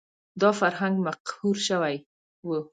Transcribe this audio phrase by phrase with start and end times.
[0.41, 1.95] دا فرهنګ مقهور شوی
[2.47, 2.49] و